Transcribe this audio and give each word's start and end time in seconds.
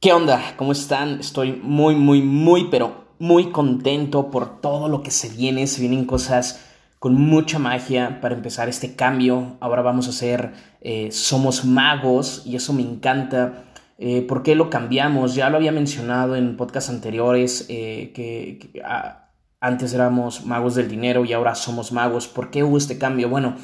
¿Qué 0.00 0.14
onda? 0.14 0.54
¿Cómo 0.56 0.72
están? 0.72 1.20
Estoy 1.20 1.60
muy, 1.62 1.94
muy, 1.94 2.22
muy, 2.22 2.68
pero 2.70 3.04
muy 3.18 3.50
contento 3.50 4.30
por 4.30 4.62
todo 4.62 4.88
lo 4.88 5.02
que 5.02 5.10
se 5.10 5.28
viene. 5.28 5.66
Se 5.66 5.82
vienen 5.82 6.06
cosas 6.06 6.64
con 6.98 7.12
mucha 7.16 7.58
magia 7.58 8.18
para 8.22 8.34
empezar 8.34 8.70
este 8.70 8.94
cambio. 8.96 9.58
Ahora 9.60 9.82
vamos 9.82 10.08
a 10.08 10.12
ser 10.12 10.54
eh, 10.80 11.12
Somos 11.12 11.66
Magos 11.66 12.44
y 12.46 12.56
eso 12.56 12.72
me 12.72 12.80
encanta. 12.80 13.64
Eh, 13.98 14.22
¿Por 14.22 14.42
qué 14.42 14.54
lo 14.54 14.70
cambiamos? 14.70 15.34
Ya 15.34 15.50
lo 15.50 15.58
había 15.58 15.70
mencionado 15.70 16.34
en 16.34 16.56
podcasts 16.56 16.88
anteriores 16.88 17.66
eh, 17.68 18.12
que, 18.14 18.80
ah, 18.82 19.28
antes 19.60 19.92
éramos 19.92 20.46
magos 20.46 20.76
del 20.76 20.88
dinero 20.88 21.26
y 21.26 21.34
ahora 21.34 21.54
somos 21.54 21.92
magos. 21.92 22.26
¿Por 22.26 22.50
qué 22.50 22.64
hubo 22.64 22.78
este 22.78 22.96
cambio? 22.96 23.28
Bueno, 23.28 23.56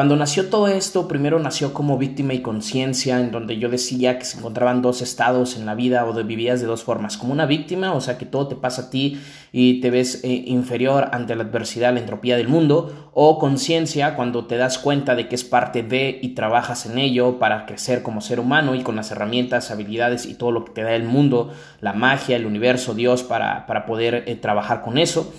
cuando 0.00 0.16
nació 0.16 0.48
todo 0.48 0.66
esto, 0.66 1.06
primero 1.08 1.38
nació 1.38 1.74
como 1.74 1.98
víctima 1.98 2.32
y 2.32 2.40
conciencia, 2.40 3.20
en 3.20 3.30
donde 3.30 3.58
yo 3.58 3.68
decía 3.68 4.18
que 4.18 4.24
se 4.24 4.38
encontraban 4.38 4.80
dos 4.80 5.02
estados 5.02 5.58
en 5.58 5.66
la 5.66 5.74
vida 5.74 6.06
o 6.06 6.14
de 6.14 6.22
vivías 6.22 6.62
de 6.62 6.66
dos 6.66 6.84
formas, 6.84 7.18
como 7.18 7.34
una 7.34 7.44
víctima, 7.44 7.92
o 7.92 8.00
sea 8.00 8.16
que 8.16 8.24
todo 8.24 8.48
te 8.48 8.54
pasa 8.54 8.80
a 8.80 8.90
ti 8.90 9.20
y 9.52 9.82
te 9.82 9.90
ves 9.90 10.24
eh, 10.24 10.44
inferior 10.46 11.10
ante 11.12 11.36
la 11.36 11.42
adversidad, 11.42 11.92
la 11.92 12.00
entropía 12.00 12.38
del 12.38 12.48
mundo, 12.48 13.10
o 13.12 13.38
conciencia, 13.38 14.16
cuando 14.16 14.46
te 14.46 14.56
das 14.56 14.78
cuenta 14.78 15.14
de 15.14 15.28
que 15.28 15.34
es 15.34 15.44
parte 15.44 15.82
de 15.82 16.18
y 16.22 16.28
trabajas 16.28 16.86
en 16.86 16.96
ello 16.96 17.38
para 17.38 17.66
crecer 17.66 18.02
como 18.02 18.22
ser 18.22 18.40
humano 18.40 18.74
y 18.74 18.82
con 18.82 18.96
las 18.96 19.10
herramientas, 19.10 19.70
habilidades 19.70 20.24
y 20.24 20.32
todo 20.32 20.50
lo 20.50 20.64
que 20.64 20.72
te 20.72 20.82
da 20.82 20.94
el 20.94 21.04
mundo, 21.04 21.52
la 21.82 21.92
magia, 21.92 22.36
el 22.36 22.46
universo, 22.46 22.94
Dios, 22.94 23.22
para, 23.22 23.66
para 23.66 23.84
poder 23.84 24.24
eh, 24.26 24.34
trabajar 24.34 24.80
con 24.80 24.96
eso. 24.96 25.30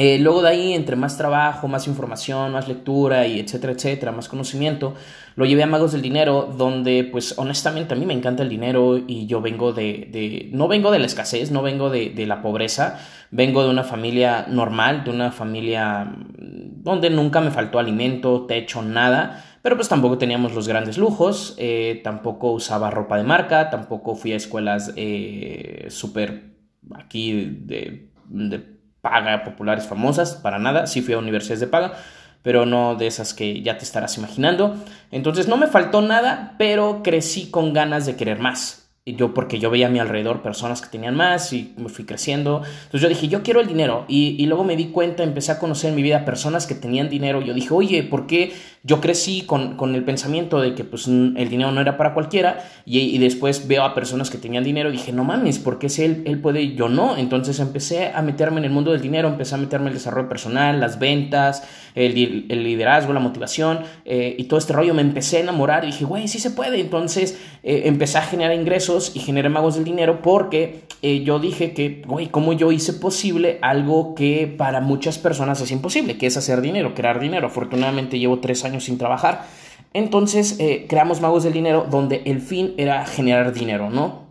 Eh, 0.00 0.16
luego 0.20 0.42
de 0.42 0.50
ahí, 0.50 0.74
entre 0.74 0.94
más 0.94 1.18
trabajo, 1.18 1.66
más 1.66 1.88
información, 1.88 2.52
más 2.52 2.68
lectura 2.68 3.26
y 3.26 3.40
etcétera, 3.40 3.72
etcétera, 3.72 4.12
más 4.12 4.28
conocimiento, 4.28 4.94
lo 5.34 5.44
llevé 5.44 5.64
a 5.64 5.66
Magos 5.66 5.90
del 5.90 6.02
Dinero, 6.02 6.54
donde 6.56 7.02
pues 7.02 7.36
honestamente 7.36 7.94
a 7.94 7.96
mí 7.96 8.06
me 8.06 8.14
encanta 8.14 8.44
el 8.44 8.48
dinero 8.48 8.96
y 8.96 9.26
yo 9.26 9.40
vengo 9.40 9.72
de, 9.72 10.50
no 10.52 10.68
vengo 10.68 10.92
de 10.92 11.00
la 11.00 11.06
escasez, 11.06 11.50
no 11.50 11.62
vengo 11.62 11.90
de, 11.90 12.26
la 12.28 12.42
pobreza, 12.42 13.00
vengo 13.32 13.64
de 13.64 13.70
una 13.70 13.82
familia 13.82 14.46
normal, 14.48 15.02
de 15.02 15.10
una 15.10 15.32
familia 15.32 16.04
mm, 16.04 16.84
donde 16.84 17.10
nunca 17.10 17.40
me 17.40 17.50
faltó 17.50 17.80
alimento, 17.80 18.46
techo, 18.46 18.82
nada, 18.82 19.44
pero 19.62 19.74
pues 19.74 19.88
tampoco 19.88 20.16
teníamos 20.16 20.54
los 20.54 20.68
grandes 20.68 20.96
lujos, 20.96 21.56
eh, 21.58 22.00
tampoco 22.04 22.52
usaba 22.52 22.92
ropa 22.92 23.16
de 23.16 23.24
marca, 23.24 23.68
tampoco 23.68 24.14
fui 24.14 24.30
a 24.30 24.36
escuelas 24.36 24.92
eh, 24.94 25.86
súper 25.90 26.52
aquí 26.94 27.32
de 27.64 28.77
paga, 29.00 29.44
populares, 29.44 29.86
famosas, 29.86 30.34
para 30.34 30.58
nada. 30.58 30.86
Sí 30.86 31.02
fui 31.02 31.14
a 31.14 31.18
universidades 31.18 31.60
de 31.60 31.66
paga, 31.66 31.94
pero 32.42 32.66
no 32.66 32.94
de 32.94 33.06
esas 33.06 33.34
que 33.34 33.62
ya 33.62 33.78
te 33.78 33.84
estarás 33.84 34.16
imaginando. 34.18 34.76
Entonces 35.10 35.48
no 35.48 35.56
me 35.56 35.66
faltó 35.66 36.02
nada, 36.02 36.54
pero 36.58 37.02
crecí 37.02 37.50
con 37.50 37.72
ganas 37.72 38.06
de 38.06 38.16
querer 38.16 38.38
más 38.38 38.87
yo 39.16 39.34
porque 39.34 39.58
yo 39.58 39.70
veía 39.70 39.86
a 39.86 39.90
mi 39.90 39.98
alrededor 39.98 40.42
personas 40.42 40.80
que 40.80 40.88
tenían 40.88 41.14
más 41.14 41.52
y 41.52 41.74
me 41.76 41.88
fui 41.88 42.04
creciendo. 42.04 42.62
Entonces 42.84 43.00
yo 43.00 43.08
dije, 43.08 43.28
yo 43.28 43.42
quiero 43.42 43.60
el 43.60 43.66
dinero. 43.66 44.04
Y, 44.08 44.46
luego 44.46 44.64
me 44.64 44.76
di 44.76 44.86
cuenta, 44.86 45.22
empecé 45.22 45.52
a 45.52 45.58
conocer 45.58 45.90
en 45.90 45.96
mi 45.96 46.02
vida 46.02 46.24
personas 46.24 46.66
que 46.66 46.74
tenían 46.74 47.08
dinero. 47.08 47.42
Yo 47.42 47.54
dije, 47.54 47.68
oye, 47.72 48.02
¿por 48.02 48.26
qué 48.26 48.52
yo 48.82 49.00
crecí 49.00 49.42
con, 49.42 49.76
con 49.76 49.94
el 49.94 50.04
pensamiento 50.04 50.60
de 50.60 50.74
que 50.74 50.84
pues, 50.84 51.06
el 51.06 51.48
dinero 51.48 51.70
no 51.70 51.80
era 51.80 51.96
para 51.96 52.14
cualquiera? 52.14 52.64
Y, 52.84 53.18
después 53.18 53.68
veo 53.68 53.84
a 53.84 53.94
personas 53.94 54.30
que 54.30 54.38
tenían 54.38 54.64
dinero 54.64 54.90
dije, 54.90 55.12
no 55.12 55.24
mames, 55.24 55.58
¿por 55.58 55.78
qué 55.78 55.88
si 55.88 56.04
él, 56.04 56.22
él 56.26 56.40
puede 56.40 56.74
yo 56.74 56.88
no? 56.88 57.16
Entonces 57.16 57.60
empecé 57.60 58.12
a 58.14 58.22
meterme 58.22 58.58
en 58.58 58.64
el 58.64 58.70
mundo 58.70 58.92
del 58.92 59.00
dinero, 59.00 59.28
empecé 59.28 59.54
a 59.54 59.58
meterme 59.58 59.86
en 59.86 59.88
el 59.88 59.94
desarrollo 59.94 60.28
personal, 60.28 60.80
las 60.80 60.98
ventas, 60.98 61.62
el, 61.94 62.46
el 62.48 62.64
liderazgo, 62.64 63.12
la 63.12 63.20
motivación 63.20 63.80
eh, 64.04 64.36
y 64.38 64.44
todo 64.44 64.58
este 64.58 64.72
rollo. 64.72 64.94
Me 64.94 65.02
empecé 65.02 65.38
a 65.38 65.40
enamorar 65.40 65.84
y 65.84 65.88
dije, 65.88 66.04
güey, 66.04 66.28
sí 66.28 66.38
se 66.38 66.50
puede. 66.50 66.80
Entonces 66.80 67.38
eh, 67.62 67.82
empecé 67.86 68.18
a 68.18 68.22
generar 68.22 68.54
ingresos 68.54 68.97
y 69.14 69.20
generé 69.20 69.48
magos 69.48 69.76
del 69.76 69.84
dinero 69.84 70.20
porque 70.22 70.82
eh, 71.02 71.22
yo 71.22 71.38
dije 71.38 71.72
que, 71.72 72.02
güey, 72.06 72.28
¿cómo 72.28 72.52
yo 72.52 72.72
hice 72.72 72.92
posible 72.92 73.58
algo 73.62 74.14
que 74.14 74.46
para 74.46 74.80
muchas 74.80 75.18
personas 75.18 75.60
es 75.60 75.70
imposible, 75.70 76.18
que 76.18 76.26
es 76.26 76.36
hacer 76.36 76.60
dinero, 76.60 76.94
crear 76.94 77.20
dinero? 77.20 77.46
Afortunadamente 77.46 78.18
llevo 78.18 78.40
tres 78.40 78.64
años 78.64 78.84
sin 78.84 78.98
trabajar. 78.98 79.46
Entonces 79.94 80.56
eh, 80.58 80.86
creamos 80.88 81.20
magos 81.20 81.44
del 81.44 81.52
dinero 81.52 81.86
donde 81.90 82.22
el 82.26 82.40
fin 82.40 82.74
era 82.76 83.06
generar 83.06 83.52
dinero, 83.52 83.90
¿no? 83.90 84.27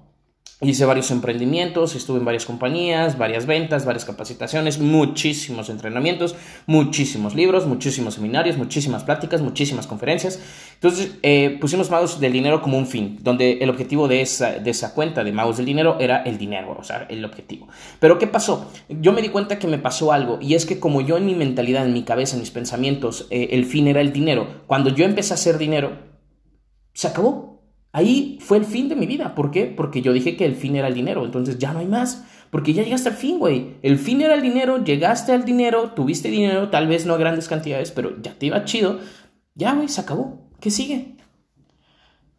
Hice 0.59 0.85
varios 0.85 1.11
emprendimientos, 1.11 1.93
estuve 1.93 2.17
en 2.17 2.25
varias 2.25 2.47
compañías, 2.47 3.19
varias 3.19 3.45
ventas, 3.45 3.85
varias 3.85 4.05
capacitaciones, 4.05 4.79
muchísimos 4.79 5.69
entrenamientos, 5.69 6.35
muchísimos 6.65 7.35
libros, 7.35 7.67
muchísimos 7.67 8.15
seminarios, 8.15 8.57
muchísimas 8.57 9.03
pláticas, 9.03 9.41
muchísimas 9.41 9.85
conferencias. 9.85 10.39
Entonces 10.73 11.19
eh, 11.21 11.59
pusimos 11.61 11.91
Magos 11.91 12.19
del 12.19 12.33
Dinero 12.33 12.63
como 12.63 12.79
un 12.79 12.87
fin, 12.87 13.19
donde 13.21 13.59
el 13.61 13.69
objetivo 13.69 14.07
de 14.07 14.21
esa, 14.21 14.93
cuenta 14.95 15.23
de 15.23 15.31
Magos 15.31 15.57
del 15.57 15.67
Dinero 15.67 15.97
era 15.99 16.23
el 16.23 16.39
dinero, 16.39 16.75
o 16.79 16.83
sea, 16.83 17.05
el 17.07 17.23
objetivo. 17.23 17.67
Pero 17.99 18.17
¿qué 18.17 18.25
pasó? 18.25 18.71
Yo 18.89 19.13
me 19.13 19.21
di 19.21 19.29
cuenta 19.29 19.59
que 19.59 19.67
me 19.67 19.77
pasó 19.77 20.11
algo 20.11 20.39
y 20.41 20.55
es 20.55 20.65
que 20.65 20.79
como 20.79 21.01
yo 21.01 21.17
en 21.17 21.27
mi 21.27 21.35
mentalidad, 21.35 21.85
en 21.85 21.93
mi 21.93 22.01
cabeza, 22.01 22.33
en 22.33 22.39
mis 22.39 22.49
pensamientos, 22.49 23.27
eh, 23.29 23.49
el 23.51 23.65
fin 23.65 23.87
era 23.87 24.01
el 24.01 24.11
dinero, 24.11 24.63
cuando 24.65 24.89
yo 24.89 25.05
empecé 25.05 25.33
a 25.33 25.35
hacer 25.35 25.59
dinero, 25.59 25.99
se 26.93 27.07
acabó 27.09 27.56
Ahí 27.91 28.37
fue 28.41 28.57
el 28.57 28.65
fin 28.65 28.89
de 28.89 28.95
mi 28.95 29.07
vida. 29.07 29.35
¿Por 29.35 29.51
qué? 29.51 29.65
Porque 29.65 30.01
yo 30.01 30.13
dije 30.13 30.35
que 30.35 30.45
el 30.45 30.55
fin 30.55 30.75
era 30.75 30.87
el 30.87 30.93
dinero. 30.93 31.25
Entonces 31.25 31.57
ya 31.57 31.73
no 31.73 31.79
hay 31.79 31.87
más. 31.87 32.25
Porque 32.49 32.73
ya 32.73 32.83
llegaste 32.83 33.09
al 33.09 33.15
fin, 33.15 33.39
güey. 33.39 33.75
El 33.81 33.97
fin 33.97 34.21
era 34.21 34.33
el 34.33 34.41
dinero, 34.41 34.83
llegaste 34.83 35.33
al 35.33 35.45
dinero, 35.45 35.91
tuviste 35.91 36.29
dinero, 36.29 36.69
tal 36.69 36.87
vez 36.87 37.05
no 37.05 37.17
grandes 37.17 37.47
cantidades, 37.47 37.91
pero 37.91 38.21
ya 38.21 38.33
te 38.33 38.45
iba 38.45 38.63
chido. 38.65 38.99
Ya, 39.55 39.73
güey, 39.73 39.89
se 39.89 40.01
acabó. 40.01 40.49
¿Qué 40.59 40.71
sigue? 40.71 41.17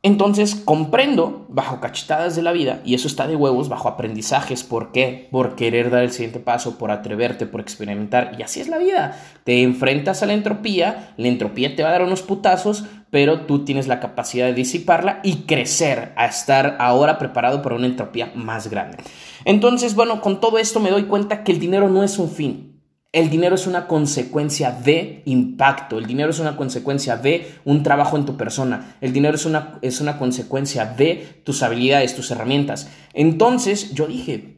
Entonces 0.03 0.55
comprendo 0.55 1.47
bajo 1.49 1.81
cachetadas 1.81 2.37
de 2.37 2.43
la 2.43 2.53
vida, 2.53 2.81
y 2.85 2.95
eso 2.95 3.09
está 3.09 3.27
de 3.27 3.35
huevos, 3.35 3.69
bajo 3.69 3.89
aprendizajes. 3.89 4.63
¿Por 4.63 4.93
qué? 4.93 5.29
Por 5.33 5.57
querer 5.57 5.91
dar 5.91 6.05
el 6.05 6.13
siguiente 6.13 6.39
paso, 6.39 6.79
por 6.79 6.93
atreverte, 6.93 7.47
por 7.47 7.61
experimentar. 7.61 8.37
Y 8.39 8.43
así 8.43 8.61
es 8.61 8.69
la 8.69 8.79
vida. 8.79 9.21
Te 9.43 9.63
enfrentas 9.63 10.23
a 10.23 10.27
la 10.27 10.35
entropía, 10.35 11.15
la 11.17 11.29
entropía 11.29 11.75
te 11.75 11.83
va 11.83 11.89
a 11.89 11.93
dar 11.93 12.05
unos 12.05 12.23
putazos, 12.23 12.85
pero 13.11 13.43
tú 13.43 13.65
tienes 13.65 13.89
la 13.89 14.01
capacidad 14.01 14.47
de 14.47 14.55
disiparla 14.55 15.21
y 15.23 15.45
crecer 15.47 16.13
a 16.17 16.27
estar 16.27 16.77
ahora 16.79 17.19
preparado 17.19 17.63
para 17.63 17.77
una 17.77 17.87
entropía 17.87 18.33
más 18.35 18.69
grande. 18.69 18.99
Entonces, 19.45 19.95
bueno, 19.95 20.21
con 20.21 20.41
todo 20.41 20.59
esto 20.59 20.81
me 20.81 20.91
doy 20.91 21.05
cuenta 21.05 21.45
que 21.45 21.53
el 21.53 21.61
dinero 21.61 21.89
no 21.89 22.03
es 22.03 22.19
un 22.19 22.31
fin. 22.31 22.69
El 23.11 23.31
dinero 23.31 23.55
es 23.55 23.67
una 23.67 23.87
consecuencia 23.87 24.71
de 24.71 25.23
impacto, 25.25 25.97
el 25.97 26.05
dinero 26.05 26.29
es 26.29 26.41
una 26.41 26.59
consecuencia 26.59 27.17
de 27.17 27.55
un 27.65 27.83
trabajo 27.83 28.19
en 28.19 28.27
tu 28.27 28.37
persona, 28.37 28.97
el 29.01 29.15
dinero 29.15 29.37
es 29.37 29.47
una, 29.47 29.79
es 29.81 30.03
una 30.03 30.19
consecuencia 30.19 30.85
de 30.85 31.41
tus 31.43 31.63
habilidades, 31.63 32.15
tus 32.15 32.31
herramientas. 32.31 32.91
Entonces 33.15 33.95
yo 33.95 34.07
dije, 34.09 34.58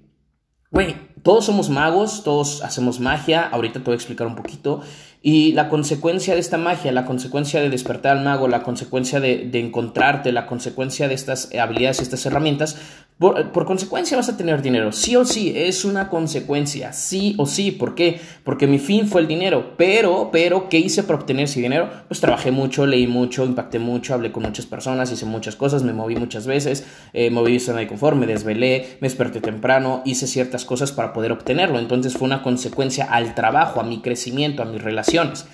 güey, 0.70 0.97
todos 1.22 1.44
somos 1.44 1.69
magos, 1.69 2.22
todos 2.25 2.62
hacemos 2.62 3.00
magia, 3.00 3.47
ahorita 3.47 3.81
te 3.81 3.84
voy 3.86 3.92
a 3.92 3.97
explicar 3.97 4.26
un 4.26 4.36
poquito, 4.36 4.81
y 5.22 5.53
la 5.53 5.69
consecuencia 5.69 6.34
de 6.34 6.41
esta 6.41 6.56
magia, 6.56 6.92
la 6.92 7.04
consecuencia 7.04 7.60
de 7.60 7.69
despertar 7.69 8.16
al 8.16 8.25
mago, 8.25 8.48
la 8.48 8.62
consecuencia 8.62 9.20
de, 9.20 9.48
de 9.50 9.60
encontrarte, 9.60 10.32
la 10.32 10.47
consecuencia 10.47 11.09
de 11.09 11.14
estas 11.14 11.54
habilidades 11.54 12.00
y 12.00 12.03
estas 12.04 12.25
herramientas, 12.25 12.78
por, 13.20 13.66
consecuencia 13.66 14.16
vas 14.16 14.31
a 14.31 14.36
tener 14.38 14.62
dinero, 14.62 14.92
sí 14.92 15.14
o 15.14 15.26
sí, 15.26 15.53
es 15.54 15.84
una 15.84 16.08
consecuencia, 16.08 16.94
sí 16.94 17.34
o 17.36 17.44
sí, 17.44 17.70
¿por 17.70 17.94
qué? 17.94 18.19
Porque 18.44 18.66
mi 18.66 18.78
fin 18.78 19.06
fue 19.06 19.20
el 19.20 19.28
dinero, 19.28 19.75
pero, 19.76 20.31
pero, 20.32 20.70
¿qué 20.70 20.78
hice 20.78 21.03
para 21.03 21.19
obtener 21.19 21.44
ese 21.44 21.60
dinero? 21.60 21.91
Pues 22.09 22.19
trabajé 22.19 22.50
mucho, 22.50 22.86
leí 22.86 23.06
mucho, 23.06 23.44
impacté 23.44 23.78
mucho, 23.78 24.14
hablé 24.14 24.32
con 24.32 24.44
muchas 24.44 24.64
personas, 24.64 25.12
hice 25.12 25.26
muchas 25.26 25.54
cosas, 25.54 25.82
me 25.82 25.92
moví 25.92 26.16
muchas 26.16 26.47
veces, 26.47 26.86
eh, 27.12 27.28
moví 27.28 27.60
zona 27.60 27.80
de 27.80 27.88
confort, 27.88 28.16
me 28.16 28.26
desvelé, 28.26 28.97
me 29.03 29.09
desperté 29.09 29.42
temprano, 29.42 30.00
hice 30.06 30.26
ciertas 30.26 30.64
cosas 30.64 30.91
para 30.91 31.12
poder 31.12 31.30
obtenerlo, 31.30 31.78
entonces 31.78 32.14
fue 32.14 32.25
una 32.25 32.42
consecuencia 32.42 33.04
al 33.04 33.34
trabajo, 33.34 33.80
a 33.80 33.84
mi 33.84 34.00
crecimiento, 34.00 34.62
a 34.62 34.64
mis 34.64 34.80
relaciones. 34.80 35.47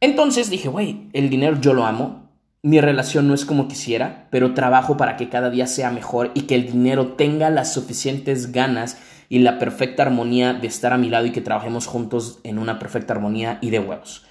Entonces 0.00 0.48
dije, 0.48 0.68
güey, 0.68 1.08
el 1.12 1.28
dinero 1.28 1.58
yo 1.60 1.74
lo 1.74 1.86
amo, 1.86 2.29
mi 2.62 2.80
relación 2.80 3.26
no 3.26 3.34
es 3.34 3.44
como 3.44 3.68
quisiera, 3.68 4.28
pero 4.30 4.54
trabajo 4.54 4.96
para 4.96 5.16
que 5.16 5.28
cada 5.28 5.50
día 5.50 5.66
sea 5.66 5.90
mejor 5.90 6.30
y 6.34 6.42
que 6.42 6.54
el 6.54 6.70
dinero 6.70 7.12
tenga 7.12 7.50
las 7.50 7.72
suficientes 7.72 8.52
ganas 8.52 8.98
y 9.28 9.38
la 9.38 9.58
perfecta 9.58 10.02
armonía 10.02 10.52
de 10.52 10.66
estar 10.66 10.92
a 10.92 10.98
mi 10.98 11.08
lado 11.08 11.26
y 11.26 11.32
que 11.32 11.40
trabajemos 11.40 11.86
juntos 11.86 12.40
en 12.44 12.58
una 12.58 12.78
perfecta 12.78 13.14
armonía 13.14 13.58
y 13.62 13.70
de 13.70 13.78
huevos. 13.78 14.26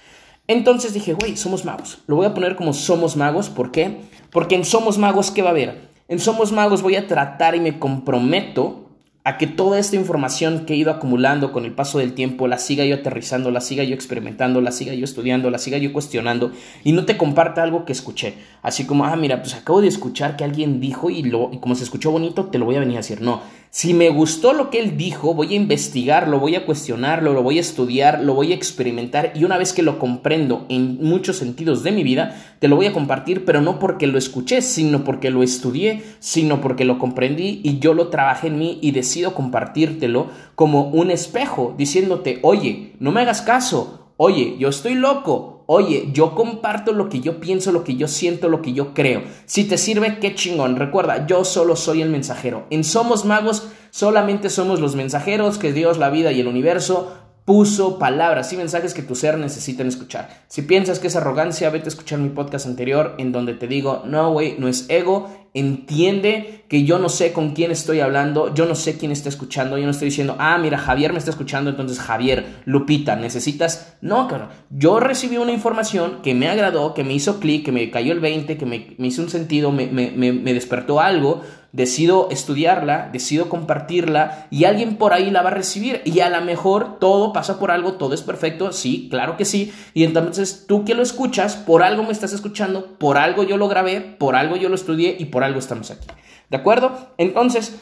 Entonces 0.46 0.94
dije, 0.94 1.14
güey, 1.14 1.36
somos 1.36 1.64
magos. 1.64 1.98
Lo 2.06 2.16
voy 2.16 2.26
a 2.26 2.34
poner 2.34 2.56
como 2.56 2.72
somos 2.72 3.16
magos. 3.16 3.48
¿Por 3.48 3.70
qué? 3.70 4.00
Porque 4.30 4.54
en 4.54 4.64
Somos 4.64 4.98
Magos, 4.98 5.30
¿qué 5.30 5.42
va 5.42 5.48
a 5.48 5.52
haber? 5.52 5.88
En 6.08 6.18
Somos 6.18 6.52
Magos 6.52 6.82
voy 6.82 6.96
a 6.96 7.06
tratar 7.06 7.54
y 7.54 7.60
me 7.60 7.78
comprometo 7.78 8.89
a 9.22 9.36
que 9.36 9.46
toda 9.46 9.78
esta 9.78 9.96
información 9.96 10.64
que 10.64 10.72
he 10.72 10.76
ido 10.76 10.90
acumulando 10.90 11.52
con 11.52 11.66
el 11.66 11.72
paso 11.72 11.98
del 11.98 12.14
tiempo 12.14 12.48
la 12.48 12.56
siga 12.56 12.86
yo 12.86 12.94
aterrizando, 12.94 13.50
la 13.50 13.60
siga 13.60 13.84
yo 13.84 13.94
experimentando, 13.94 14.62
la 14.62 14.72
siga 14.72 14.94
yo 14.94 15.04
estudiando, 15.04 15.50
la 15.50 15.58
siga 15.58 15.76
yo 15.76 15.92
cuestionando 15.92 16.52
y 16.84 16.92
no 16.92 17.04
te 17.04 17.18
comparta 17.18 17.62
algo 17.62 17.84
que 17.84 17.92
escuché. 17.92 18.34
Así 18.62 18.86
como, 18.86 19.04
ah, 19.04 19.16
mira, 19.16 19.42
pues 19.42 19.54
acabo 19.54 19.82
de 19.82 19.88
escuchar 19.88 20.36
que 20.36 20.44
alguien 20.44 20.80
dijo 20.80 21.10
y, 21.10 21.22
lo, 21.22 21.50
y 21.52 21.58
como 21.58 21.74
se 21.74 21.84
escuchó 21.84 22.10
bonito, 22.10 22.46
te 22.46 22.58
lo 22.58 22.64
voy 22.64 22.76
a 22.76 22.80
venir 22.80 22.96
a 22.96 23.00
decir. 23.00 23.20
No, 23.20 23.42
Si 23.72 23.94
me 23.94 24.10
gustó 24.10 24.52
lo 24.52 24.68
que 24.68 24.80
él 24.80 24.96
dijo, 24.96 25.32
voy 25.32 25.52
a 25.52 25.56
investigarlo, 25.56 26.40
voy 26.40 26.56
a 26.56 26.66
cuestionarlo, 26.66 27.32
lo 27.32 27.44
voy 27.44 27.58
a 27.58 27.60
estudiar, 27.60 28.20
lo 28.20 28.34
voy 28.34 28.50
a 28.50 28.56
experimentar 28.56 29.30
y 29.36 29.44
una 29.44 29.58
vez 29.58 29.72
que 29.72 29.84
lo 29.84 30.00
comprendo 30.00 30.66
en 30.68 30.98
muchos 31.00 31.36
sentidos 31.36 31.84
de 31.84 31.92
mi 31.92 32.02
vida, 32.02 32.36
te 32.58 32.66
lo 32.66 32.74
voy 32.74 32.86
a 32.86 32.92
compartir, 32.92 33.44
pero 33.44 33.60
no 33.60 33.78
porque 33.78 34.08
lo 34.08 34.18
escuché, 34.18 34.60
sino 34.60 35.04
porque 35.04 35.30
lo 35.30 35.44
estudié, 35.44 36.02
sino 36.18 36.60
porque 36.60 36.84
lo 36.84 36.98
comprendí 36.98 37.60
y 37.62 37.78
yo 37.78 37.94
lo 37.94 38.08
trabajé 38.08 38.48
en 38.48 38.58
mí 38.58 38.80
y 38.82 38.90
decido 38.90 39.34
compartírtelo 39.34 40.26
como 40.56 40.88
un 40.88 41.12
espejo, 41.12 41.72
diciéndote, 41.78 42.40
oye, 42.42 42.94
no 42.98 43.12
me 43.12 43.20
hagas 43.20 43.40
caso, 43.40 44.08
oye, 44.16 44.56
yo 44.58 44.68
estoy 44.68 44.94
loco, 44.94 45.59
Oye, 45.72 46.08
yo 46.12 46.34
comparto 46.34 46.90
lo 46.90 47.08
que 47.08 47.20
yo 47.20 47.38
pienso, 47.38 47.70
lo 47.70 47.84
que 47.84 47.94
yo 47.94 48.08
siento, 48.08 48.48
lo 48.48 48.60
que 48.60 48.72
yo 48.72 48.92
creo. 48.92 49.22
Si 49.46 49.62
te 49.62 49.78
sirve, 49.78 50.18
qué 50.18 50.34
chingón. 50.34 50.74
Recuerda, 50.74 51.28
yo 51.28 51.44
solo 51.44 51.76
soy 51.76 52.02
el 52.02 52.10
mensajero. 52.10 52.66
En 52.70 52.82
Somos 52.82 53.24
Magos 53.24 53.68
solamente 53.92 54.50
somos 54.50 54.80
los 54.80 54.96
mensajeros 54.96 55.58
que 55.58 55.72
Dios, 55.72 55.96
la 55.96 56.10
vida 56.10 56.32
y 56.32 56.40
el 56.40 56.48
universo 56.48 57.12
puso 57.44 58.00
palabras 58.00 58.52
y 58.52 58.56
mensajes 58.56 58.94
que 58.94 59.02
tu 59.02 59.14
ser 59.14 59.38
necesitan 59.38 59.86
escuchar. 59.86 60.42
Si 60.48 60.62
piensas 60.62 60.98
que 60.98 61.06
es 61.06 61.14
arrogancia, 61.14 61.70
vete 61.70 61.84
a 61.84 61.88
escuchar 61.88 62.18
mi 62.18 62.30
podcast 62.30 62.66
anterior 62.66 63.14
en 63.18 63.30
donde 63.30 63.54
te 63.54 63.68
digo, 63.68 64.02
no, 64.06 64.32
güey, 64.32 64.56
no 64.58 64.66
es 64.66 64.86
ego, 64.88 65.30
entiende 65.52 66.64
que 66.68 66.84
yo 66.84 66.98
no 66.98 67.08
sé 67.08 67.32
con 67.32 67.50
quién 67.50 67.70
estoy 67.70 68.00
hablando, 68.00 68.54
yo 68.54 68.66
no 68.66 68.74
sé 68.74 68.96
quién 68.96 69.10
está 69.10 69.28
escuchando, 69.28 69.76
yo 69.78 69.84
no 69.84 69.90
estoy 69.90 70.06
diciendo, 70.06 70.36
ah, 70.38 70.56
mira, 70.58 70.78
Javier 70.78 71.12
me 71.12 71.18
está 71.18 71.30
escuchando, 71.30 71.70
entonces 71.70 71.98
Javier, 71.98 72.62
Lupita, 72.64 73.16
necesitas... 73.16 73.96
No, 74.00 74.28
claro, 74.28 74.48
yo 74.70 75.00
recibí 75.00 75.36
una 75.36 75.52
información 75.52 76.22
que 76.22 76.34
me 76.34 76.48
agradó, 76.48 76.94
que 76.94 77.04
me 77.04 77.14
hizo 77.14 77.40
clic, 77.40 77.64
que 77.64 77.72
me 77.72 77.90
cayó 77.90 78.12
el 78.12 78.20
20, 78.20 78.56
que 78.56 78.66
me, 78.66 78.96
hizo 78.98 79.22
un 79.22 79.30
sentido, 79.30 79.72
me, 79.72 79.86
me, 79.86 80.10
me 80.10 80.54
despertó 80.54 81.00
algo, 81.00 81.42
decido 81.72 82.28
estudiarla, 82.30 83.08
decido 83.12 83.48
compartirla 83.48 84.46
y 84.50 84.64
alguien 84.64 84.96
por 84.96 85.12
ahí 85.12 85.30
la 85.30 85.42
va 85.42 85.50
a 85.50 85.54
recibir 85.54 86.02
y 86.04 86.20
a 86.20 86.30
lo 86.30 86.40
mejor 86.44 86.98
todo 86.98 87.32
pasa 87.32 87.58
por 87.58 87.70
algo, 87.70 87.94
todo 87.94 88.14
es 88.14 88.22
perfecto, 88.22 88.72
sí, 88.72 89.08
claro 89.10 89.36
que 89.36 89.44
sí, 89.44 89.72
y 89.94 90.04
entonces 90.04 90.64
tú 90.66 90.84
que 90.84 90.94
lo 90.94 91.02
escuchas, 91.02 91.56
por 91.56 91.82
algo 91.82 92.02
me 92.02 92.12
estás 92.12 92.32
escuchando, 92.32 92.98
por 92.98 93.18
algo 93.18 93.42
yo 93.44 93.56
lo 93.56 93.68
grabé, 93.68 94.00
por 94.00 94.36
algo 94.36 94.56
yo 94.56 94.68
lo 94.68 94.74
estudié 94.74 95.16
y 95.18 95.26
por 95.26 95.44
algo 95.44 95.58
estamos 95.58 95.90
aquí. 95.90 96.06
¿De 96.50 96.56
acuerdo? 96.56 97.12
Entonces, 97.16 97.80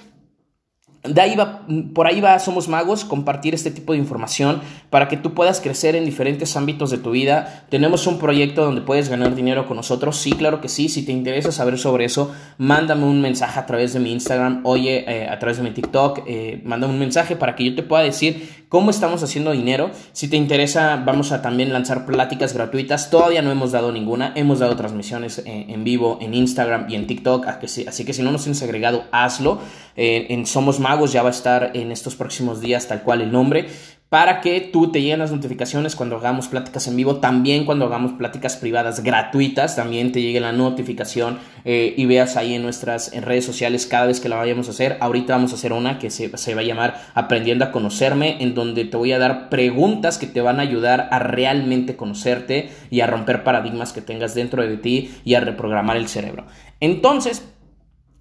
de 1.04 1.20
ahí 1.20 1.36
va, 1.36 1.62
por 1.94 2.08
ahí 2.08 2.20
va 2.20 2.38
Somos 2.40 2.68
Magos, 2.68 3.04
compartir 3.04 3.54
este 3.54 3.70
tipo 3.70 3.92
de 3.92 3.98
información 3.98 4.60
para 4.90 5.06
que 5.06 5.16
tú 5.16 5.32
puedas 5.32 5.60
crecer 5.60 5.94
en 5.94 6.04
diferentes 6.04 6.56
ámbitos 6.56 6.90
de 6.90 6.98
tu 6.98 7.12
vida. 7.12 7.64
Tenemos 7.68 8.06
un 8.06 8.18
proyecto 8.18 8.64
donde 8.64 8.80
puedes 8.80 9.08
ganar 9.08 9.34
dinero 9.34 9.66
con 9.66 9.76
nosotros. 9.76 10.16
Sí, 10.16 10.32
claro 10.32 10.60
que 10.60 10.68
sí. 10.68 10.88
Si 10.88 11.04
te 11.04 11.12
interesa 11.12 11.52
saber 11.52 11.78
sobre 11.78 12.04
eso, 12.04 12.32
mándame 12.58 13.04
un 13.04 13.20
mensaje 13.20 13.60
a 13.60 13.66
través 13.66 13.92
de 13.92 14.00
mi 14.00 14.12
Instagram, 14.12 14.62
oye, 14.64 15.04
eh, 15.06 15.28
a 15.28 15.38
través 15.38 15.58
de 15.58 15.62
mi 15.62 15.70
TikTok, 15.70 16.22
eh, 16.26 16.60
mándame 16.64 16.94
un 16.94 16.98
mensaje 16.98 17.36
para 17.36 17.54
que 17.54 17.64
yo 17.64 17.74
te 17.76 17.82
pueda 17.84 18.02
decir 18.02 18.48
cómo 18.68 18.90
estamos 18.90 19.22
haciendo 19.22 19.52
dinero. 19.52 19.90
Si 20.12 20.28
te 20.28 20.36
interesa, 20.36 21.02
vamos 21.04 21.32
a 21.32 21.42
también 21.42 21.72
lanzar 21.72 22.06
pláticas 22.06 22.54
gratuitas. 22.54 23.08
Todavía 23.10 23.40
no 23.40 23.52
hemos 23.52 23.72
dado 23.72 23.92
ninguna. 23.92 24.32
Hemos 24.34 24.58
dado 24.58 24.74
transmisiones 24.74 25.38
eh, 25.38 25.66
en 25.68 25.84
vivo 25.84 26.18
en 26.20 26.34
Instagram 26.34 26.86
y 26.88 26.96
en 26.96 27.06
TikTok. 27.06 27.46
Así 27.46 28.04
que 28.04 28.12
si 28.12 28.22
no 28.22 28.32
nos 28.32 28.42
tienes 28.42 28.62
agregado, 28.62 29.04
hazlo. 29.12 29.60
En 30.00 30.46
Somos 30.46 30.78
Magos 30.78 31.12
ya 31.12 31.22
va 31.22 31.28
a 31.28 31.32
estar 31.32 31.72
en 31.74 31.90
estos 31.90 32.14
próximos 32.14 32.60
días 32.60 32.86
tal 32.86 33.02
cual 33.02 33.20
el 33.20 33.32
nombre 33.32 33.66
para 34.08 34.40
que 34.40 34.60
tú 34.60 34.90
te 34.90 35.02
lleguen 35.02 35.18
las 35.18 35.32
notificaciones 35.32 35.94
cuando 35.94 36.16
hagamos 36.16 36.48
pláticas 36.48 36.86
en 36.88 36.96
vivo, 36.96 37.16
también 37.16 37.66
cuando 37.66 37.84
hagamos 37.84 38.12
pláticas 38.12 38.56
privadas 38.56 39.02
gratuitas, 39.02 39.76
también 39.76 40.12
te 40.12 40.22
llegue 40.22 40.40
la 40.40 40.52
notificación 40.52 41.38
eh, 41.66 41.92
y 41.94 42.06
veas 42.06 42.38
ahí 42.38 42.54
en 42.54 42.62
nuestras 42.62 43.12
redes 43.14 43.44
sociales 43.44 43.86
cada 43.86 44.06
vez 44.06 44.20
que 44.20 44.30
la 44.30 44.36
vayamos 44.36 44.68
a 44.68 44.70
hacer. 44.70 44.96
Ahorita 45.00 45.34
vamos 45.34 45.52
a 45.52 45.56
hacer 45.56 45.74
una 45.74 45.98
que 45.98 46.08
se, 46.08 46.34
se 46.38 46.54
va 46.54 46.62
a 46.62 46.64
llamar 46.64 47.08
Aprendiendo 47.14 47.66
a 47.66 47.72
conocerme, 47.72 48.42
en 48.42 48.54
donde 48.54 48.86
te 48.86 48.96
voy 48.96 49.12
a 49.12 49.18
dar 49.18 49.50
preguntas 49.50 50.16
que 50.16 50.26
te 50.26 50.40
van 50.40 50.58
a 50.58 50.62
ayudar 50.62 51.08
a 51.10 51.18
realmente 51.18 51.96
conocerte 51.96 52.70
y 52.90 53.00
a 53.00 53.06
romper 53.06 53.44
paradigmas 53.44 53.92
que 53.92 54.00
tengas 54.00 54.34
dentro 54.34 54.62
de 54.62 54.78
ti 54.78 55.10
y 55.24 55.34
a 55.34 55.40
reprogramar 55.40 55.98
el 55.98 56.08
cerebro. 56.08 56.46
Entonces, 56.80 57.42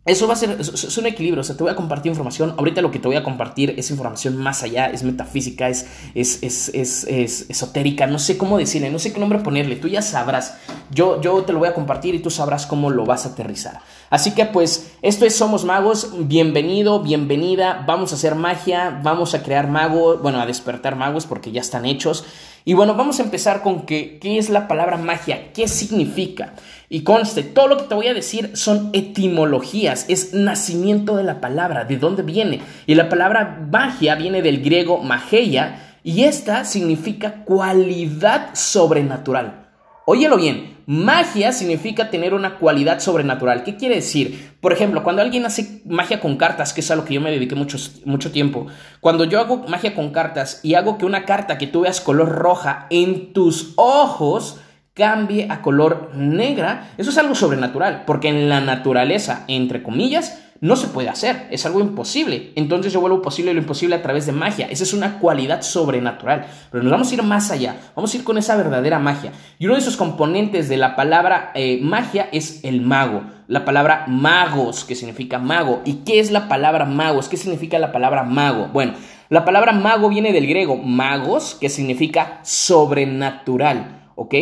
eso 0.08 0.26
va 0.26 0.34
a 0.34 0.38
ser, 0.38 0.58
es, 0.60 0.98
un 0.98 1.06
equilibrio, 1.06 1.42
o 1.42 1.44
sea, 1.44 1.58
te 1.58 1.64
voy 1.64 1.72
a 1.72 1.76
compartir 1.76 2.10
información, 2.10 2.56
ahorita 2.58 2.82
lo 2.82 2.92
que 2.92 3.00
te 3.00 3.10
voy 3.10 3.18
a 3.18 3.24
compartir 3.24 3.76
es 3.78 3.92
información 3.92 4.38
más 4.38 4.64
allá, 4.64 4.88
es 4.88 5.04
metafísica, 5.04 5.68
es, 5.68 5.86
es, 6.16 6.42
es, 6.42 6.70
es 6.74 7.46
esotérica, 7.50 8.08
no 8.08 8.18
sé 8.18 8.38
cómo 8.38 8.58
decirle, 8.58 8.90
no 8.90 9.00
sé 9.00 9.12
qué 9.12 9.20
nombre 9.20 9.40
ponerle, 9.40 9.76
tú 9.76 9.90
ya 9.90 10.02
sabrás, 10.02 10.58
yo, 10.92 11.20
yo 11.20 11.44
te 11.44 11.52
lo 11.52 11.60
voy 11.60 11.68
a 11.68 11.74
compartir 11.74 12.16
y 12.16 12.20
tú 12.20 12.30
sabrás 12.30 12.66
cómo 12.66 12.90
lo 12.90 13.06
vas 13.06 13.26
a 13.26 13.30
aterrizar. 13.30 13.82
Así 14.10 14.32
que 14.32 14.46
pues, 14.46 14.94
esto 15.02 15.26
es 15.26 15.36
Somos 15.36 15.66
Magos, 15.66 16.12
bienvenido, 16.18 17.02
bienvenida, 17.02 17.84
vamos 17.86 18.14
a 18.14 18.16
hacer 18.16 18.36
magia, 18.36 19.02
vamos 19.04 19.34
a 19.34 19.44
crear 19.44 19.68
magos, 19.68 20.22
bueno, 20.22 20.40
a 20.40 20.46
despertar 20.46 20.96
magos 20.96 21.26
porque 21.26 21.52
ya 21.52 21.60
están 21.60 21.86
hechos. 21.86 22.24
Y 22.64 22.74
bueno, 22.74 22.96
vamos 22.96 23.20
a 23.20 23.24
empezar 23.24 23.62
con 23.62 23.86
que, 23.86 24.20
qué 24.20 24.38
es 24.38 24.50
la 24.50 24.68
palabra 24.68 24.98
magia, 24.98 25.54
qué 25.54 25.68
significa. 25.68 26.54
Y 26.90 27.02
conste, 27.04 27.44
todo 27.44 27.68
lo 27.68 27.78
que 27.78 27.84
te 27.84 27.96
voy 27.96 28.08
a 28.08 28.14
decir 28.14 28.52
son 28.56 28.92
etimologías, 28.94 30.06
es 30.08 30.34
nacimiento 30.34 31.18
de 31.18 31.24
la 31.24 31.42
palabra, 31.42 31.84
de 31.84 31.98
dónde 31.98 32.24
viene. 32.24 32.62
Y 32.86 32.96
la 32.96 33.10
palabra 33.10 33.68
magia 33.70 34.16
viene 34.16 34.42
del 34.42 34.64
griego 34.64 35.00
mageia 35.00 36.00
y 36.04 36.24
esta 36.24 36.64
significa 36.64 37.44
cualidad 37.44 38.56
sobrenatural. 38.56 39.68
Óyelo 40.06 40.38
bien, 40.38 40.78
magia 40.86 41.52
significa 41.52 42.10
tener 42.10 42.34
una 42.34 42.56
cualidad 42.56 43.02
sobrenatural. 43.02 43.66
¿Qué 43.66 43.76
quiere 43.76 43.96
decir? 43.96 44.54
Por 44.62 44.72
ejemplo, 44.72 45.04
cuando 45.04 45.22
alguien 45.22 45.46
hace 45.46 45.82
magia 45.86 46.22
con 46.22 46.38
cartas, 46.38 46.72
que 46.72 46.80
es 46.80 46.90
a 46.90 46.96
lo 46.96 47.04
que 47.04 47.16
yo 47.16 47.20
me 47.20 47.30
dediqué 47.30 47.56
mucho, 47.56 47.78
mucho 48.06 48.32
tiempo, 48.32 48.68
cuando 49.02 49.26
yo 49.26 49.42
hago 49.42 49.66
magia 49.68 49.94
con 49.94 50.12
cartas 50.12 50.62
y 50.64 50.76
hago 50.76 50.98
que 50.98 51.06
una 51.06 51.26
carta 51.26 51.58
que 51.58 51.68
tú 51.68 51.82
veas 51.82 52.00
color 52.00 52.30
roja 52.30 52.88
en 52.90 53.34
tus 53.34 53.74
ojos, 53.76 54.62
cambie 54.98 55.48
a 55.50 55.62
color 55.62 56.12
negra, 56.16 56.90
eso 56.98 57.12
es 57.12 57.18
algo 57.18 57.36
sobrenatural, 57.36 58.04
porque 58.06 58.30
en 58.30 58.50
la 58.50 58.60
naturaleza, 58.60 59.46
entre 59.48 59.84
comillas, 59.84 60.44
no 60.60 60.76
se 60.76 60.88
puede 60.88 61.10
hacer, 61.10 61.48
es 61.52 61.66
algo 61.66 61.80
imposible. 61.80 62.52
Entonces 62.56 62.92
yo 62.92 63.00
vuelvo 63.00 63.22
posible 63.22 63.54
lo 63.54 63.60
imposible 63.60 63.96
a 63.96 64.02
través 64.02 64.26
de 64.26 64.32
magia. 64.32 64.68
Esa 64.68 64.84
es 64.84 64.94
una 64.94 65.20
cualidad 65.20 65.62
sobrenatural. 65.62 66.48
Pero 66.72 66.84
nos 66.84 66.92
vamos 66.92 67.12
a 67.12 67.14
ir 67.14 67.24
más 67.24 67.52
allá, 67.52 67.76
vamos 67.96 68.14
a 68.14 68.18
ir 68.18 68.24
con 68.24 68.40
esa 68.40 68.56
verdadera 68.56 68.98
magia. 68.98 69.32
Y 69.60 69.66
uno 69.66 69.76
de 69.76 69.82
esos 69.82 69.98
componentes 69.98 70.68
de 70.68 70.78
la 70.78 70.96
palabra 70.96 71.52
eh, 71.54 71.80
magia 71.82 72.28
es 72.32 72.64
el 72.64 72.82
mago. 72.82 73.22
La 73.48 73.66
palabra 73.66 74.06
magos, 74.08 74.84
que 74.84 74.96
significa 74.96 75.38
mago. 75.38 75.82
¿Y 75.86 75.98
qué 76.06 76.20
es 76.20 76.32
la 76.32 76.48
palabra 76.48 76.86
magos? 76.86 77.30
¿Qué 77.30 77.38
significa 77.38 77.78
la 77.78 77.92
palabra 77.92 78.24
mago? 78.24 78.70
Bueno, 78.74 78.94
la 79.30 79.46
palabra 79.46 79.74
mago 79.74 80.10
viene 80.10 80.34
del 80.34 80.48
griego 80.48 80.76
magos, 80.76 81.56
que 81.60 81.70
significa 81.70 82.40
sobrenatural. 82.44 84.12
¿Ok? 84.16 84.34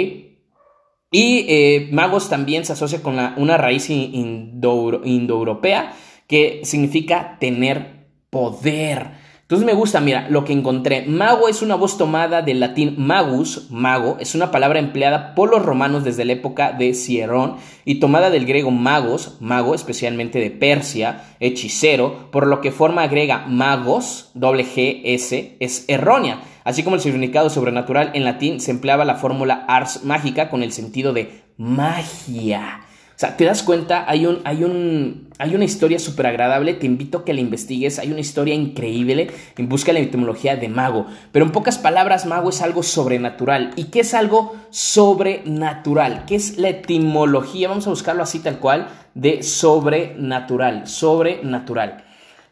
Y 1.17 1.45
eh, 1.47 1.87
magos 1.93 2.27
también 2.27 2.65
se 2.65 2.73
asocia 2.73 3.01
con 3.01 3.17
una 3.37 3.55
raíz 3.55 3.89
indoeuropea 3.89 5.93
que 6.27 6.59
significa 6.65 7.37
tener 7.39 8.09
poder. 8.29 9.11
Entonces 9.43 9.65
me 9.65 9.75
gusta, 9.75 10.01
mira, 10.01 10.27
lo 10.29 10.43
que 10.43 10.51
encontré. 10.51 11.05
Mago 11.05 11.47
es 11.47 11.61
una 11.61 11.75
voz 11.75 11.97
tomada 11.97 12.41
del 12.41 12.59
latín 12.59 12.95
magus, 12.97 13.71
mago, 13.71 14.17
es 14.19 14.35
una 14.35 14.51
palabra 14.51 14.79
empleada 14.79 15.35
por 15.35 15.51
los 15.51 15.63
romanos 15.63 16.03
desde 16.03 16.25
la 16.25 16.33
época 16.33 16.73
de 16.73 16.93
Cierón 16.93 17.55
y 17.85 18.01
tomada 18.01 18.29
del 18.29 18.45
griego 18.45 18.71
magos, 18.71 19.37
mago, 19.39 19.73
especialmente 19.73 20.39
de 20.39 20.51
Persia, 20.51 21.23
hechicero, 21.39 22.29
por 22.29 22.45
lo 22.45 22.59
que 22.59 22.73
forma 22.73 23.07
griega 23.07 23.45
magos, 23.47 24.31
doble 24.33 24.65
G, 24.65 24.99
S, 25.05 25.55
es 25.61 25.85
errónea. 25.87 26.41
Así 26.65 26.83
como 26.83 26.95
el 26.95 27.01
significado 27.01 27.49
sobrenatural 27.49 28.09
en 28.15 28.25
latín 28.25 28.59
se 28.59 28.71
empleaba 28.71 29.05
la 29.05 29.15
fórmula 29.15 29.65
ars 29.67 30.03
mágica 30.03 30.49
con 30.49 30.63
el 30.63 30.71
sentido 30.71 31.13
de 31.13 31.43
magia. 31.57 32.81
O 33.15 33.17
sea, 33.17 33.37
te 33.37 33.45
das 33.45 33.63
cuenta, 33.63 34.03
hay, 34.09 34.25
un, 34.25 34.41
hay, 34.43 34.63
un, 34.63 35.29
hay 35.37 35.55
una 35.55 35.63
historia 35.63 35.99
súper 35.99 36.25
agradable, 36.25 36.73
te 36.73 36.87
invito 36.87 37.19
a 37.19 37.23
que 37.23 37.33
la 37.35 37.39
investigues, 37.39 37.99
hay 37.99 38.11
una 38.11 38.19
historia 38.19 38.55
increíble 38.55 39.29
en 39.57 39.69
busca 39.69 39.93
de 39.93 39.99
la 39.99 40.05
etimología 40.05 40.57
de 40.57 40.67
mago. 40.67 41.05
Pero 41.31 41.45
en 41.45 41.51
pocas 41.51 41.77
palabras, 41.77 42.25
mago 42.25 42.49
es 42.49 42.61
algo 42.61 42.83
sobrenatural. 42.83 43.71
¿Y 43.77 43.85
qué 43.85 43.99
es 43.99 44.15
algo 44.15 44.57
sobrenatural? 44.69 46.25
¿Qué 46.25 46.35
es 46.35 46.57
la 46.57 46.69
etimología? 46.69 47.69
Vamos 47.69 47.87
a 47.87 47.91
buscarlo 47.91 48.23
así 48.23 48.39
tal 48.39 48.59
cual, 48.59 48.89
de 49.13 49.43
sobrenatural, 49.43 50.87
sobrenatural. 50.87 52.03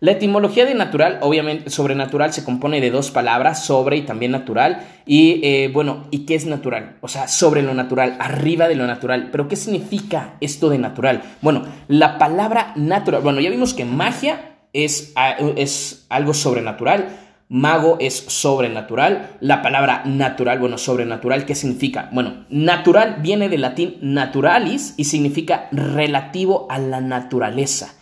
La 0.03 0.12
etimología 0.12 0.65
de 0.65 0.74
natural, 0.74 1.19
obviamente, 1.22 1.69
sobrenatural 1.69 2.33
se 2.33 2.43
compone 2.43 2.81
de 2.81 2.91
dos 2.91 3.10
palabras, 3.10 3.65
sobre 3.65 3.95
y 3.95 4.01
también 4.01 4.33
natural. 4.33 4.86
Y 5.05 5.39
eh, 5.43 5.69
bueno, 5.74 6.07
¿y 6.12 6.25
qué 6.25 6.36
es 6.36 6.45
natural? 6.45 6.98
O 7.00 7.07
sea, 7.07 7.29
sobre 7.29 7.62
lo 7.62 7.74
natural, 7.74 8.17
arriba 8.19 8.67
de 8.67 8.75
lo 8.75 8.86
natural. 8.86 9.29
Pero 9.31 9.48
¿qué 9.48 9.55
significa 9.55 10.33
esto 10.41 10.67
de 10.67 10.77
natural? 10.77 11.22
Bueno, 11.41 11.63
la 11.88 12.17
palabra 12.17 12.74
natural, 12.75 13.22
bueno, 13.22 13.39
ya 13.39 13.50
vimos 13.50 13.74
que 13.74 13.86
magia 13.86 14.57
es, 14.74 15.13
es 15.55 16.05
algo 16.10 16.33
sobrenatural. 16.33 17.07
Mago 17.48 17.95
es 18.01 18.25
sobrenatural. 18.27 19.38
La 19.39 19.62
palabra 19.62 20.01
natural, 20.03 20.60
bueno, 20.60 20.77
sobrenatural, 20.77 21.45
¿qué 21.45 21.55
significa? 21.55 22.10
Bueno, 22.12 22.43
natural 22.50 23.19
viene 23.22 23.48
del 23.48 23.62
latín 23.62 24.00
naturalis 24.01 24.95
y 24.98 25.05
significa 25.05 25.69
relativo 25.72 26.67
a 26.69 26.77
la 26.77 27.00
naturaleza. 27.00 27.93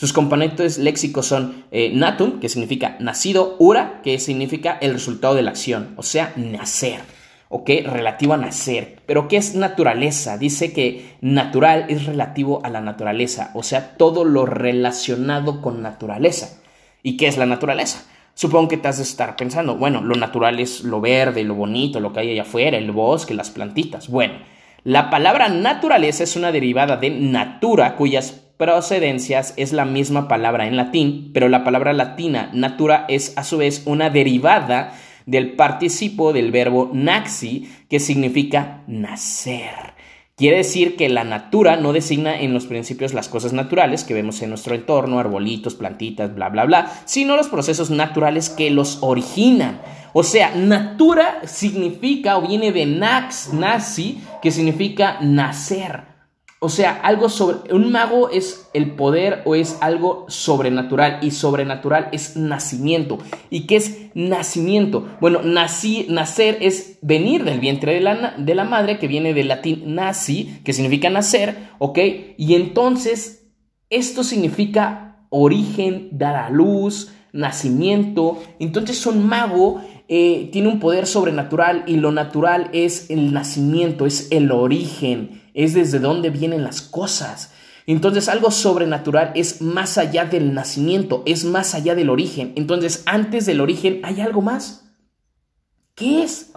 Sus 0.00 0.14
componentes 0.14 0.78
léxicos 0.78 1.26
son 1.26 1.66
eh, 1.72 1.92
natum, 1.92 2.40
que 2.40 2.48
significa 2.48 2.96
nacido, 3.00 3.56
ura, 3.58 4.00
que 4.02 4.18
significa 4.18 4.78
el 4.80 4.94
resultado 4.94 5.34
de 5.34 5.42
la 5.42 5.50
acción, 5.50 5.92
o 5.96 6.02
sea, 6.02 6.32
nacer. 6.36 7.02
¿ok? 7.50 7.68
Relativo 7.84 8.32
a 8.32 8.38
nacer. 8.38 8.96
Pero 9.04 9.28
¿qué 9.28 9.36
es 9.36 9.54
naturaleza? 9.54 10.38
Dice 10.38 10.72
que 10.72 11.16
natural 11.20 11.84
es 11.90 12.06
relativo 12.06 12.64
a 12.64 12.70
la 12.70 12.80
naturaleza, 12.80 13.50
o 13.52 13.62
sea, 13.62 13.98
todo 13.98 14.24
lo 14.24 14.46
relacionado 14.46 15.60
con 15.60 15.82
naturaleza. 15.82 16.62
¿Y 17.02 17.18
qué 17.18 17.26
es 17.26 17.36
la 17.36 17.44
naturaleza? 17.44 18.02
Supongo 18.32 18.68
que 18.68 18.78
te 18.78 18.88
has 18.88 18.96
de 18.96 19.02
estar 19.02 19.36
pensando, 19.36 19.76
bueno, 19.76 20.00
lo 20.00 20.14
natural 20.14 20.60
es 20.60 20.82
lo 20.82 21.02
verde, 21.02 21.44
lo 21.44 21.56
bonito, 21.56 22.00
lo 22.00 22.14
que 22.14 22.20
hay 22.20 22.30
allá 22.30 22.42
afuera, 22.42 22.78
el 22.78 22.90
bosque, 22.90 23.34
las 23.34 23.50
plantitas. 23.50 24.08
Bueno, 24.08 24.32
la 24.82 25.10
palabra 25.10 25.50
naturaleza 25.50 26.24
es 26.24 26.36
una 26.36 26.52
derivada 26.52 26.96
de 26.96 27.10
natura, 27.10 27.96
cuyas 27.96 28.39
procedencias 28.60 29.54
es 29.56 29.72
la 29.72 29.86
misma 29.86 30.28
palabra 30.28 30.66
en 30.68 30.76
latín, 30.76 31.30
pero 31.32 31.48
la 31.48 31.64
palabra 31.64 31.94
latina 31.94 32.50
natura 32.52 33.06
es 33.08 33.32
a 33.38 33.42
su 33.42 33.56
vez 33.56 33.84
una 33.86 34.10
derivada 34.10 34.92
del 35.24 35.52
participo 35.52 36.34
del 36.34 36.52
verbo 36.52 36.90
naxi, 36.92 37.72
que 37.88 37.98
significa 37.98 38.82
nacer. 38.86 39.94
Quiere 40.36 40.58
decir 40.58 40.96
que 40.96 41.08
la 41.08 41.24
natura 41.24 41.76
no 41.76 41.94
designa 41.94 42.38
en 42.38 42.52
los 42.52 42.66
principios 42.66 43.14
las 43.14 43.30
cosas 43.30 43.54
naturales 43.54 44.04
que 44.04 44.12
vemos 44.12 44.42
en 44.42 44.50
nuestro 44.50 44.74
entorno, 44.74 45.18
arbolitos, 45.18 45.74
plantitas, 45.74 46.34
bla, 46.34 46.50
bla, 46.50 46.66
bla, 46.66 46.92
sino 47.06 47.36
los 47.36 47.48
procesos 47.48 47.90
naturales 47.90 48.50
que 48.50 48.70
los 48.70 48.98
originan. 49.00 49.80
O 50.12 50.22
sea, 50.22 50.54
natura 50.54 51.40
significa 51.44 52.36
o 52.36 52.46
viene 52.46 52.72
de 52.72 52.84
nax, 52.84 53.54
nazi, 53.54 54.20
que 54.42 54.50
significa 54.50 55.18
nacer. 55.22 56.09
O 56.62 56.68
sea, 56.68 56.92
algo 56.92 57.30
sobre. 57.30 57.72
Un 57.72 57.90
mago 57.90 58.28
es 58.28 58.68
el 58.74 58.90
poder 58.90 59.40
o 59.46 59.54
es 59.54 59.78
algo 59.80 60.26
sobrenatural. 60.28 61.18
Y 61.22 61.30
sobrenatural 61.30 62.10
es 62.12 62.36
nacimiento. 62.36 63.18
¿Y 63.48 63.66
qué 63.66 63.76
es 63.76 64.10
nacimiento? 64.12 65.08
Bueno, 65.22 65.40
nacer 65.42 66.58
es 66.60 66.98
venir 67.00 67.44
del 67.44 67.60
vientre 67.60 67.94
de 67.94 68.00
la, 68.00 68.34
de 68.36 68.54
la 68.54 68.64
madre, 68.64 68.98
que 68.98 69.08
viene 69.08 69.32
del 69.32 69.48
latín 69.48 69.94
naci, 69.94 70.60
que 70.62 70.74
significa 70.74 71.08
nacer, 71.08 71.56
¿ok? 71.78 71.98
Y 72.36 72.54
entonces, 72.54 73.50
esto 73.88 74.22
significa 74.22 75.24
origen, 75.30 76.10
dar 76.12 76.36
a 76.36 76.50
luz, 76.50 77.10
nacimiento. 77.32 78.38
Entonces, 78.58 79.06
un 79.06 79.26
mago 79.26 79.80
eh, 80.08 80.50
tiene 80.52 80.68
un 80.68 80.78
poder 80.78 81.06
sobrenatural 81.06 81.84
y 81.86 81.96
lo 81.96 82.12
natural 82.12 82.68
es 82.74 83.08
el 83.08 83.32
nacimiento, 83.32 84.04
es 84.04 84.30
el 84.30 84.52
origen 84.52 85.39
es 85.54 85.74
desde 85.74 85.98
dónde 85.98 86.30
vienen 86.30 86.64
las 86.64 86.82
cosas. 86.82 87.52
Entonces 87.86 88.28
algo 88.28 88.50
sobrenatural 88.50 89.32
es 89.34 89.62
más 89.62 89.98
allá 89.98 90.24
del 90.24 90.54
nacimiento, 90.54 91.22
es 91.26 91.44
más 91.44 91.74
allá 91.74 91.94
del 91.94 92.10
origen. 92.10 92.52
Entonces 92.56 93.02
antes 93.06 93.46
del 93.46 93.60
origen 93.60 94.00
hay 94.04 94.20
algo 94.20 94.42
más. 94.42 94.84
¿Qué 95.94 96.22
es? 96.22 96.52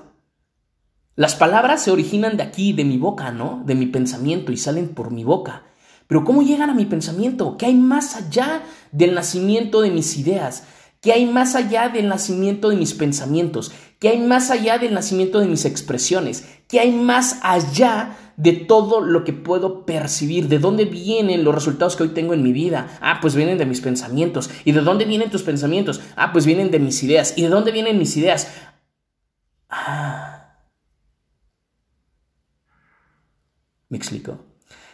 Las 1.16 1.36
palabras 1.36 1.84
se 1.84 1.92
originan 1.92 2.38
de 2.38 2.44
aquí, 2.44 2.74
de 2.74 2.86
mi 2.86 2.98
boca, 2.98 3.32
¿no? 3.32 3.64
De 3.66 3.76
mi 3.76 3.86
pensamiento 3.86 4.52
y 4.52 4.58
salen 4.58 4.90
por 4.90 5.12
mi 5.12 5.24
boca. 5.24 5.64
Pero 6.08 6.24
¿cómo 6.24 6.42
llegan 6.42 6.70
a 6.70 6.74
mi 6.74 6.86
pensamiento? 6.86 7.58
¿Qué 7.58 7.68
hay 7.68 7.76
más 7.76 8.16
allá 8.16 8.64
del 8.92 9.14
nacimiento 9.14 9.82
de 9.82 9.92
mis 9.92 10.18
ideas? 10.18 10.64
¿Qué 11.02 11.12
hay 11.12 11.26
más 11.26 11.56
allá 11.56 11.90
del 11.90 12.08
nacimiento 12.08 12.70
de 12.70 12.78
mis 12.78 12.94
pensamientos? 12.94 13.72
¿Qué 14.04 14.10
hay 14.10 14.20
más 14.20 14.52
allá 14.52 14.80
del 14.80 14.94
nacimiento 14.94 15.40
de 15.40 15.48
mis 15.48 15.64
expresiones? 15.64 16.46
¿Qué 16.68 16.82
hay 16.82 16.92
más 16.92 17.40
allá 17.42 18.18
de 18.36 18.52
todo 18.52 19.00
lo 19.00 19.24
que 19.24 19.32
puedo 19.32 19.86
percibir, 19.86 20.50
de 20.50 20.60
dónde 20.60 20.84
vienen 20.84 21.46
los 21.46 21.56
resultados 21.56 21.96
que 21.96 22.04
hoy 22.04 22.10
tengo 22.10 22.34
en 22.34 22.44
mi 22.44 22.52
vida. 22.52 22.98
Ah, 23.00 23.20
pues 23.22 23.34
vienen 23.34 23.58
de 23.58 23.66
mis 23.66 23.80
pensamientos. 23.80 24.50
¿Y 24.66 24.74
de 24.74 24.82
dónde 24.82 25.06
vienen 25.06 25.30
tus 25.30 25.44
pensamientos? 25.44 26.02
Ah, 26.18 26.34
pues 26.34 26.46
vienen 26.46 26.70
de 26.70 26.80
mis 26.80 27.02
ideas. 27.02 27.36
¿Y 27.38 27.44
de 27.44 27.48
dónde 27.48 27.72
vienen 27.72 27.98
mis 27.98 28.18
ideas? 28.18 28.52
Ah. 29.70 30.58
¿Me 33.88 33.98
explico? 33.98 34.38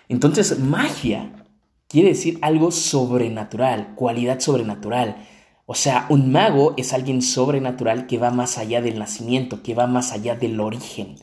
Entonces, 0.08 0.60
magia 0.60 1.48
quiere 1.88 2.10
decir 2.10 2.38
algo 2.44 2.70
sobrenatural, 2.70 3.96
cualidad 3.96 4.40
sobrenatural. 4.40 5.28
O 5.72 5.76
sea, 5.76 6.08
un 6.10 6.32
mago 6.32 6.74
es 6.78 6.94
alguien 6.94 7.22
sobrenatural 7.22 8.08
que 8.08 8.18
va 8.18 8.32
más 8.32 8.58
allá 8.58 8.82
del 8.82 8.98
nacimiento, 8.98 9.62
que 9.62 9.76
va 9.76 9.86
más 9.86 10.12
allá 10.12 10.34
del 10.34 10.60
origen. 10.60 11.18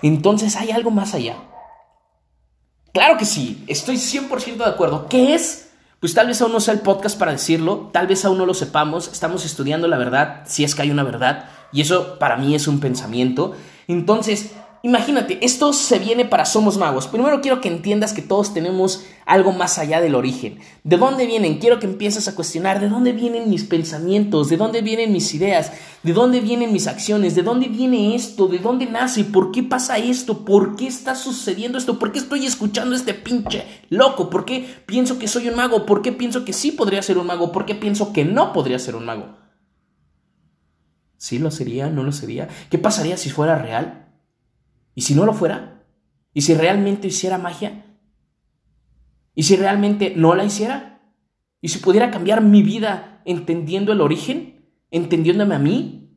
Entonces 0.00 0.54
hay 0.54 0.70
algo 0.70 0.92
más 0.92 1.12
allá. 1.12 1.34
Claro 2.92 3.18
que 3.18 3.24
sí, 3.24 3.64
estoy 3.66 3.96
100% 3.96 4.58
de 4.58 4.64
acuerdo. 4.64 5.08
¿Qué 5.08 5.34
es? 5.34 5.72
Pues 5.98 6.14
tal 6.14 6.28
vez 6.28 6.40
aún 6.40 6.52
no 6.52 6.60
sea 6.60 6.74
el 6.74 6.82
podcast 6.82 7.18
para 7.18 7.32
decirlo, 7.32 7.90
tal 7.92 8.06
vez 8.06 8.24
aún 8.24 8.38
no 8.38 8.46
lo 8.46 8.54
sepamos, 8.54 9.08
estamos 9.08 9.44
estudiando 9.44 9.88
la 9.88 9.98
verdad, 9.98 10.44
si 10.46 10.62
es 10.62 10.76
que 10.76 10.82
hay 10.82 10.92
una 10.92 11.02
verdad, 11.02 11.46
y 11.72 11.80
eso 11.80 12.16
para 12.20 12.36
mí 12.36 12.54
es 12.54 12.68
un 12.68 12.78
pensamiento. 12.78 13.56
Entonces, 13.88 14.52
Imagínate, 14.82 15.44
esto 15.44 15.74
se 15.74 15.98
viene 15.98 16.24
para 16.24 16.46
Somos 16.46 16.78
Magos. 16.78 17.06
Primero 17.06 17.42
quiero 17.42 17.60
que 17.60 17.68
entiendas 17.68 18.14
que 18.14 18.22
todos 18.22 18.54
tenemos 18.54 19.04
algo 19.26 19.52
más 19.52 19.78
allá 19.78 20.00
del 20.00 20.14
origen. 20.14 20.58
¿De 20.84 20.96
dónde 20.96 21.26
vienen? 21.26 21.58
Quiero 21.58 21.78
que 21.78 21.86
empieces 21.86 22.28
a 22.28 22.34
cuestionar 22.34 22.80
de 22.80 22.88
dónde 22.88 23.12
vienen 23.12 23.50
mis 23.50 23.64
pensamientos, 23.64 24.48
de 24.48 24.56
dónde 24.56 24.80
vienen 24.80 25.12
mis 25.12 25.34
ideas, 25.34 25.70
de 26.02 26.14
dónde 26.14 26.40
vienen 26.40 26.72
mis 26.72 26.86
acciones, 26.86 27.34
de 27.34 27.42
dónde 27.42 27.68
viene 27.68 28.14
esto, 28.14 28.48
de 28.48 28.58
dónde 28.58 28.86
nace, 28.86 29.24
por 29.24 29.52
qué 29.52 29.62
pasa 29.62 29.98
esto, 29.98 30.46
por 30.46 30.76
qué 30.76 30.86
está 30.86 31.14
sucediendo 31.14 31.76
esto, 31.76 31.98
por 31.98 32.10
qué 32.10 32.18
estoy 32.18 32.46
escuchando 32.46 32.96
este 32.96 33.12
pinche 33.12 33.66
loco, 33.90 34.30
por 34.30 34.46
qué 34.46 34.66
pienso 34.86 35.18
que 35.18 35.28
soy 35.28 35.48
un 35.50 35.56
mago, 35.56 35.84
por 35.84 36.00
qué 36.00 36.12
pienso 36.12 36.46
que 36.46 36.54
sí 36.54 36.72
podría 36.72 37.02
ser 37.02 37.18
un 37.18 37.26
mago, 37.26 37.52
por 37.52 37.66
qué 37.66 37.74
pienso 37.74 38.14
que 38.14 38.24
no 38.24 38.54
podría 38.54 38.78
ser 38.78 38.96
un 38.96 39.04
mago. 39.04 39.36
¿Sí 41.18 41.38
lo 41.38 41.50
sería? 41.50 41.90
¿No 41.90 42.02
lo 42.02 42.12
sería? 42.12 42.48
¿Qué 42.70 42.78
pasaría 42.78 43.18
si 43.18 43.28
fuera 43.28 43.56
real? 43.56 44.09
¿Y 45.00 45.02
si 45.02 45.14
no 45.14 45.24
lo 45.24 45.32
fuera? 45.32 45.82
¿Y 46.34 46.42
si 46.42 46.52
realmente 46.52 47.08
hiciera 47.08 47.38
magia? 47.38 47.86
¿Y 49.34 49.44
si 49.44 49.56
realmente 49.56 50.12
no 50.14 50.34
la 50.34 50.44
hiciera? 50.44 51.00
¿Y 51.62 51.68
si 51.68 51.78
pudiera 51.78 52.10
cambiar 52.10 52.42
mi 52.42 52.62
vida 52.62 53.22
entendiendo 53.24 53.94
el 53.94 54.02
origen? 54.02 54.70
¿Entendiéndome 54.90 55.54
a 55.54 55.58
mí? 55.58 56.12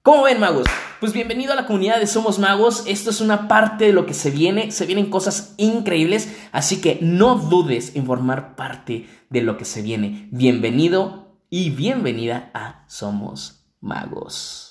¿Cómo 0.00 0.22
ven, 0.22 0.40
magos? 0.40 0.66
Pues 0.98 1.12
bienvenido 1.12 1.52
a 1.52 1.56
la 1.56 1.66
comunidad 1.66 2.00
de 2.00 2.06
Somos 2.06 2.38
Magos. 2.38 2.84
Esto 2.86 3.10
es 3.10 3.20
una 3.20 3.48
parte 3.48 3.84
de 3.84 3.92
lo 3.92 4.06
que 4.06 4.14
se 4.14 4.30
viene. 4.30 4.70
Se 4.70 4.86
vienen 4.86 5.10
cosas 5.10 5.52
increíbles, 5.58 6.34
así 6.52 6.80
que 6.80 6.98
no 7.02 7.34
dudes 7.34 7.96
en 7.96 8.06
formar 8.06 8.56
parte 8.56 9.06
de 9.28 9.42
lo 9.42 9.58
que 9.58 9.66
se 9.66 9.82
viene. 9.82 10.30
Bienvenido 10.32 11.36
y 11.50 11.68
bienvenida 11.68 12.50
a 12.54 12.86
Somos 12.88 13.66
Magos. 13.78 14.64